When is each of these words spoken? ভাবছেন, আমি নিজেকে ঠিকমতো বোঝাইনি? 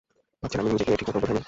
ভাবছেন, 0.43 0.59
আমি 0.61 0.69
নিজেকে 0.71 0.91
ঠিকমতো 0.99 1.19
বোঝাইনি? 1.21 1.39